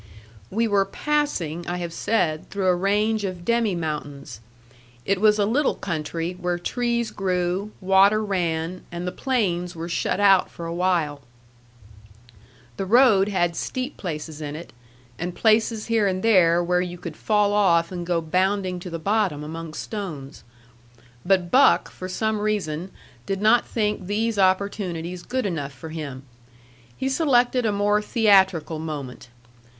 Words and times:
We 0.49 0.67
were 0.67 0.83
passing, 0.85 1.67
I 1.67 1.77
have 1.77 1.93
said, 1.93 2.49
through 2.49 2.65
a 2.65 2.75
range 2.75 3.23
of 3.23 3.45
demi 3.45 3.75
mountains. 3.75 4.39
It 5.05 5.21
was 5.21 5.37
a 5.37 5.45
little 5.45 5.75
country 5.75 6.31
where 6.41 6.57
trees 6.57 7.11
grew, 7.11 7.71
water 7.79 8.23
ran, 8.23 8.81
and 8.91 9.05
the 9.05 9.11
plains 9.11 9.75
were 9.75 9.87
shut 9.87 10.19
out 10.19 10.49
for 10.49 10.65
a 10.65 10.73
while. 10.73 11.21
The 12.77 12.85
road 12.87 13.29
had 13.29 13.55
steep 13.55 13.95
places 13.95 14.41
in 14.41 14.55
it, 14.55 14.73
and 15.19 15.35
places 15.35 15.85
here 15.85 16.07
and 16.07 16.23
there 16.23 16.63
where 16.63 16.81
you 16.81 16.97
could 16.97 17.15
fall 17.15 17.53
off 17.53 17.91
and 17.91 18.03
go 18.03 18.21
bounding 18.21 18.79
to 18.79 18.89
the 18.89 18.97
bottom 18.97 19.43
among 19.43 19.75
stones. 19.75 20.43
But 21.23 21.51
Buck, 21.51 21.91
for 21.91 22.09
some 22.09 22.39
reason, 22.39 22.89
did 23.27 23.39
not 23.39 23.67
think 23.67 24.07
these 24.07 24.39
opportunities 24.39 25.21
good 25.21 25.45
enough 25.45 25.73
for 25.73 25.89
him. 25.89 26.23
He 26.97 27.07
selected 27.07 27.67
a 27.67 27.71
more 27.71 28.01
theatrical 28.01 28.79
moment. 28.79 29.29